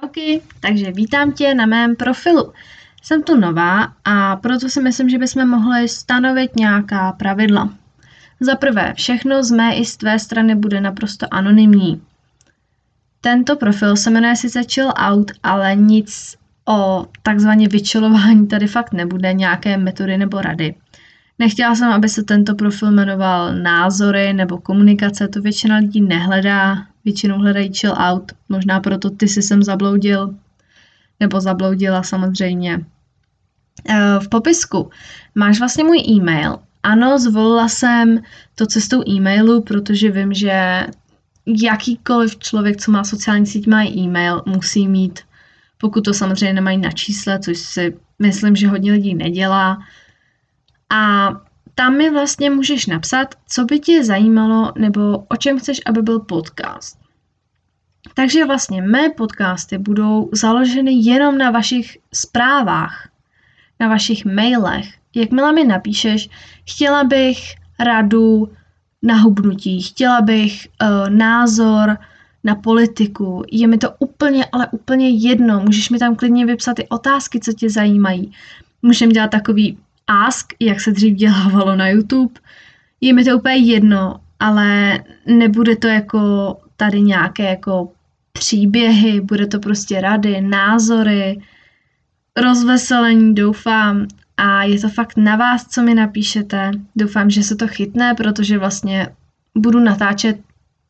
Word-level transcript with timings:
Čauky, 0.00 0.40
takže 0.60 0.92
vítám 0.92 1.32
tě 1.32 1.54
na 1.54 1.66
mém 1.66 1.96
profilu. 1.96 2.52
Jsem 3.02 3.22
tu 3.22 3.36
nová 3.36 3.92
a 4.04 4.36
proto 4.36 4.68
si 4.68 4.80
myslím, 4.82 5.08
že 5.08 5.18
bychom 5.18 5.48
mohli 5.48 5.88
stanovit 5.88 6.56
nějaká 6.56 7.12
pravidla. 7.12 7.74
Za 8.40 8.56
prvé, 8.56 8.94
všechno 8.96 9.42
z 9.42 9.50
mé 9.50 9.74
i 9.74 9.84
z 9.84 9.96
tvé 9.96 10.18
strany 10.18 10.54
bude 10.54 10.80
naprosto 10.80 11.26
anonymní. 11.30 12.02
Tento 13.20 13.56
profil 13.56 13.96
se 13.96 14.10
jmenuje 14.10 14.36
sice 14.36 14.62
Chill 14.64 14.92
Out, 14.96 15.30
ale 15.42 15.76
nic 15.76 16.36
o 16.68 17.06
takzvaně 17.22 17.68
vyčilování 17.68 18.46
tady 18.46 18.66
fakt 18.66 18.92
nebude, 18.92 19.32
nějaké 19.32 19.76
metody 19.76 20.18
nebo 20.18 20.40
rady. 20.40 20.74
Nechtěla 21.38 21.74
jsem, 21.74 21.92
aby 21.92 22.08
se 22.08 22.22
tento 22.22 22.54
profil 22.54 22.90
jmenoval 22.90 23.54
názory 23.54 24.32
nebo 24.32 24.58
komunikace, 24.58 25.28
to 25.28 25.42
většina 25.42 25.76
lidí 25.76 26.00
nehledá, 26.00 26.86
většinou 27.04 27.38
hledají 27.38 27.72
chill 27.72 27.94
out, 27.98 28.32
možná 28.48 28.80
proto 28.80 29.10
ty 29.10 29.28
si 29.28 29.42
sem 29.42 29.62
zabloudil, 29.62 30.34
nebo 31.20 31.40
zabloudila 31.40 32.02
samozřejmě. 32.02 32.84
Eh, 33.88 34.18
v 34.20 34.28
popisku 34.28 34.90
máš 35.34 35.58
vlastně 35.58 35.84
můj 35.84 35.98
e-mail. 36.08 36.58
Ano, 36.82 37.18
zvolila 37.18 37.68
jsem 37.68 38.22
to 38.54 38.66
cestou 38.66 39.02
e-mailu, 39.08 39.62
protože 39.62 40.10
vím, 40.10 40.32
že 40.32 40.86
jakýkoliv 41.46 42.38
člověk, 42.38 42.76
co 42.76 42.90
má 42.90 43.04
sociální 43.04 43.46
síť, 43.46 43.66
má 43.66 43.84
e-mail, 43.84 44.42
musí 44.46 44.88
mít, 44.88 45.20
pokud 45.78 46.04
to 46.04 46.14
samozřejmě 46.14 46.52
nemají 46.52 46.78
na 46.78 46.90
čísle, 46.90 47.38
což 47.38 47.58
si 47.58 47.96
myslím, 48.18 48.56
že 48.56 48.68
hodně 48.68 48.92
lidí 48.92 49.14
nedělá. 49.14 49.78
A 50.94 51.32
tam 51.74 51.96
mi 51.96 52.10
vlastně 52.10 52.50
můžeš 52.50 52.86
napsat, 52.86 53.34
co 53.48 53.64
by 53.64 53.78
tě 53.78 54.04
zajímalo 54.04 54.72
nebo 54.78 55.18
o 55.18 55.36
čem 55.36 55.58
chceš, 55.58 55.80
aby 55.86 56.02
byl 56.02 56.20
podcast. 56.20 56.98
Takže 58.14 58.44
vlastně 58.44 58.82
mé 58.82 59.10
podcasty 59.10 59.78
budou 59.78 60.28
založeny 60.32 60.92
jenom 60.92 61.38
na 61.38 61.50
vašich 61.50 61.98
zprávách, 62.14 63.08
na 63.80 63.88
vašich 63.88 64.24
mailech. 64.24 64.88
Jakmile 65.14 65.52
mi 65.52 65.64
napíšeš, 65.64 66.28
chtěla 66.68 67.04
bych 67.04 67.38
radu 67.80 68.52
na 69.02 69.16
hubnutí, 69.16 69.82
chtěla 69.82 70.20
bych 70.20 70.68
uh, 70.82 71.10
názor 71.10 71.98
na 72.44 72.54
politiku, 72.54 73.42
je 73.52 73.66
mi 73.66 73.78
to 73.78 73.90
úplně, 73.98 74.44
ale 74.52 74.68
úplně 74.70 75.08
jedno. 75.08 75.60
Můžeš 75.60 75.90
mi 75.90 75.98
tam 75.98 76.16
klidně 76.16 76.46
vypsat 76.46 76.74
ty 76.74 76.88
otázky, 76.88 77.40
co 77.40 77.52
tě 77.52 77.70
zajímají. 77.70 78.32
Můžeme 78.82 79.12
dělat 79.12 79.30
takový 79.30 79.78
ask, 80.12 80.52
jak 80.60 80.80
se 80.80 80.92
dřív 80.92 81.14
dělávalo 81.14 81.76
na 81.76 81.88
YouTube. 81.88 82.34
Je 83.00 83.12
mi 83.12 83.24
to 83.24 83.38
úplně 83.38 83.56
jedno, 83.56 84.20
ale 84.40 84.98
nebude 85.26 85.76
to 85.76 85.86
jako 85.86 86.56
tady 86.76 87.00
nějaké 87.00 87.42
jako 87.42 87.92
příběhy, 88.32 89.20
bude 89.20 89.46
to 89.46 89.58
prostě 89.58 90.00
rady, 90.00 90.40
názory, 90.40 91.40
rozveselení, 92.36 93.34
doufám. 93.34 94.06
A 94.36 94.62
je 94.62 94.80
to 94.80 94.88
fakt 94.88 95.16
na 95.16 95.36
vás, 95.36 95.66
co 95.66 95.82
mi 95.82 95.94
napíšete. 95.94 96.70
Doufám, 96.96 97.30
že 97.30 97.42
se 97.42 97.56
to 97.56 97.68
chytne, 97.68 98.14
protože 98.14 98.58
vlastně 98.58 99.08
budu 99.56 99.80
natáčet, 99.80 100.40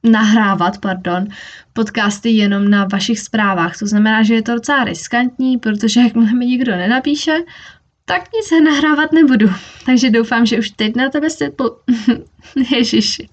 nahrávat, 0.04 0.78
pardon, 0.78 1.26
podcasty 1.72 2.30
jenom 2.30 2.70
na 2.70 2.86
vašich 2.92 3.20
zprávách. 3.20 3.78
To 3.78 3.86
znamená, 3.86 4.22
že 4.22 4.34
je 4.34 4.42
to 4.42 4.54
docela 4.54 4.84
riskantní, 4.84 5.58
protože 5.58 6.00
jakmile 6.00 6.32
mi 6.32 6.46
nikdo 6.46 6.76
nenapíše, 6.76 7.38
tak 8.12 8.28
nic 8.32 8.64
nahrávat 8.64 9.12
nebudu. 9.12 9.46
Takže 9.86 10.10
doufám, 10.10 10.46
že 10.46 10.58
už 10.58 10.70
teď 10.70 10.96
na 10.96 11.08
tebe 11.08 11.28
po... 11.56 11.64
Ježiši. 12.76 13.28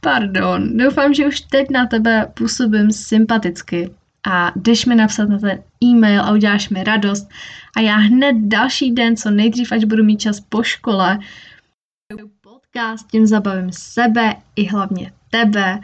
Pardon. 0.00 0.76
Doufám, 0.76 1.14
že 1.14 1.26
už 1.26 1.40
teď 1.40 1.70
na 1.70 1.86
tebe 1.86 2.26
působím 2.34 2.92
sympaticky 2.92 3.90
a 4.26 4.52
jdeš 4.56 4.86
mi 4.86 4.94
napsat 4.94 5.28
na 5.28 5.38
ten 5.38 5.62
e-mail 5.84 6.22
a 6.22 6.32
uděláš 6.32 6.68
mi 6.68 6.84
radost 6.84 7.28
a 7.76 7.80
já 7.80 7.96
hned 7.96 8.36
další 8.36 8.92
den, 8.92 9.16
co 9.16 9.30
nejdřív, 9.30 9.72
až 9.72 9.84
budu 9.84 10.04
mít 10.04 10.20
čas 10.20 10.40
po 10.40 10.62
škole, 10.62 11.18
podcast, 12.40 13.06
tím 13.10 13.26
zabavím 13.26 13.72
sebe 13.72 14.36
i 14.56 14.66
hlavně 14.66 15.12
tebe 15.30 15.80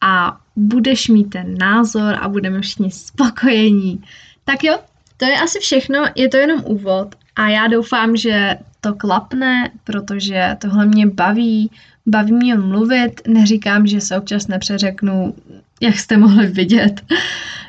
a 0.00 0.40
budeš 0.56 1.08
mít 1.08 1.24
ten 1.24 1.58
názor 1.58 2.18
a 2.20 2.28
budeme 2.28 2.60
všichni 2.60 2.90
spokojení. 2.90 4.02
Tak 4.44 4.64
jo, 4.64 4.78
to 5.16 5.24
je 5.24 5.40
asi 5.40 5.60
všechno, 5.60 6.04
je 6.14 6.28
to 6.28 6.36
jenom 6.36 6.62
úvod 6.64 7.14
a 7.36 7.48
já 7.48 7.66
doufám, 7.66 8.16
že 8.16 8.56
to 8.80 8.94
klapne, 8.94 9.70
protože 9.84 10.56
tohle 10.60 10.86
mě 10.86 11.06
baví, 11.06 11.70
baví 12.06 12.32
mě 12.32 12.54
mluvit, 12.54 13.20
neříkám, 13.28 13.86
že 13.86 14.00
se 14.00 14.18
občas 14.18 14.46
nepřeřeknu, 14.46 15.34
jak 15.80 15.98
jste 15.98 16.16
mohli 16.16 16.46
vidět, 16.46 17.02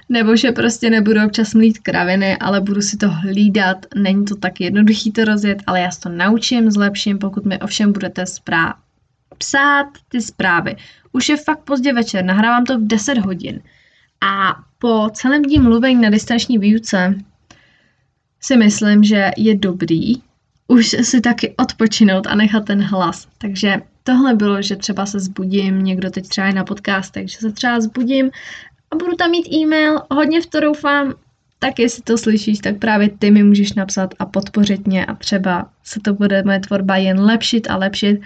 nebo 0.10 0.36
že 0.36 0.52
prostě 0.52 0.90
nebudu 0.90 1.26
občas 1.26 1.54
mlít 1.54 1.80
kraviny, 1.80 2.38
ale 2.38 2.62
budu 2.62 2.82
si 2.82 2.98
to 2.98 3.10
hlídat, 3.10 3.86
není 3.96 4.26
to 4.26 4.36
tak 4.36 4.62
jednoduchý 4.62 5.12
to 5.12 5.26
rozjet, 5.26 5.64
ale 5.68 5.82
já 5.82 5.92
se 5.92 6.02
to 6.02 6.10
naučím, 6.10 6.72
zlepším, 6.72 7.18
pokud 7.20 7.46
mi 7.46 7.60
ovšem 7.60 7.94
budete 7.94 8.26
správně 8.26 8.86
psát 9.38 9.88
ty 10.10 10.22
zprávy. 10.22 10.76
Už 11.12 11.30
je 11.30 11.38
fakt 11.38 11.60
pozdě 11.60 11.94
večer, 11.94 12.26
nahrávám 12.26 12.66
to 12.66 12.80
v 12.80 12.88
10 12.88 13.18
hodin. 13.18 13.62
A 14.22 14.56
po 14.80 15.10
celém 15.14 15.42
dní 15.42 15.60
mluvení 15.60 16.02
na 16.02 16.10
distanční 16.10 16.58
výuce 16.58 17.16
si 18.42 18.58
myslím, 18.58 19.04
že 19.04 19.32
je 19.38 19.56
dobrý 19.56 20.16
už 20.68 20.96
si 21.02 21.22
taky 21.22 21.54
odpočinout 21.58 22.28
a 22.28 22.36
nechat 22.36 22.66
ten 22.66 22.82
hlas. 22.82 23.28
Takže 23.38 23.82
tohle 24.04 24.34
bylo, 24.34 24.62
že 24.62 24.76
třeba 24.76 25.06
se 25.06 25.20
zbudím, 25.20 25.84
někdo 25.84 26.10
teď 26.10 26.28
třeba 26.28 26.48
je 26.48 26.54
na 26.54 26.64
podcast, 26.64 27.14
takže 27.14 27.38
se 27.38 27.52
třeba 27.52 27.82
zbudím 27.82 28.32
a 28.92 28.96
budu 28.96 29.16
tam 29.16 29.32
mít 29.32 29.54
e-mail, 29.54 30.02
hodně 30.12 30.42
v 30.42 30.46
to 30.46 30.60
doufám, 30.60 31.14
tak 31.60 31.80
jestli 31.80 32.04
to 32.04 32.18
slyšíš, 32.18 32.60
tak 32.60 32.80
právě 32.80 33.10
ty 33.10 33.32
mi 33.32 33.44
můžeš 33.44 33.74
napsat 33.74 34.14
a 34.20 34.26
podpořit 34.26 34.88
mě 34.88 35.06
a 35.06 35.16
třeba 35.16 35.70
se 35.84 36.00
to 36.00 36.14
bude 36.14 36.44
moje 36.44 36.60
tvorba 36.60 36.98
jen 36.98 37.20
lepšit 37.20 37.70
a 37.70 37.78
lepšit 37.78 38.22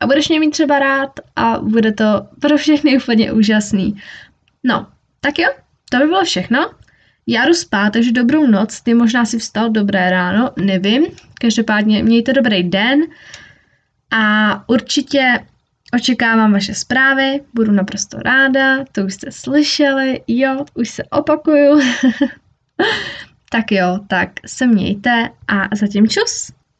a 0.00 0.06
budeš 0.06 0.28
mě 0.28 0.40
mít 0.40 0.50
třeba 0.50 0.78
rád 0.78 1.10
a 1.36 1.58
bude 1.60 1.92
to 1.92 2.26
pro 2.40 2.56
všechny 2.56 2.96
úplně 2.96 3.32
úžasný. 3.32 4.02
No, 4.64 4.86
tak 5.20 5.38
jo, 5.38 5.48
to 5.90 5.98
by 5.98 6.06
bylo 6.06 6.24
všechno. 6.24 6.70
Já 7.26 7.46
jdu 7.46 7.54
spát, 7.54 7.92
takže 7.92 8.12
dobrou 8.12 8.46
noc, 8.46 8.80
ty 8.80 8.94
možná 8.94 9.24
si 9.24 9.38
vstal 9.38 9.70
dobré 9.70 10.10
ráno, 10.10 10.50
nevím. 10.56 11.04
Každopádně 11.40 12.02
mějte 12.02 12.32
dobrý 12.32 12.62
den 12.62 13.00
a 14.10 14.64
určitě 14.68 15.46
očekávám 15.94 16.52
vaše 16.52 16.74
zprávy, 16.74 17.40
budu 17.54 17.72
naprosto 17.72 18.18
ráda, 18.18 18.84
to 18.92 19.04
už 19.04 19.14
jste 19.14 19.32
slyšeli, 19.32 20.20
jo, 20.28 20.64
už 20.74 20.88
se 20.88 21.02
opakuju. 21.04 21.80
tak 23.50 23.72
jo, 23.72 23.98
tak 24.06 24.30
se 24.46 24.66
mějte 24.66 25.30
a 25.48 25.76
zatím 25.76 26.08
čus. 26.08 26.52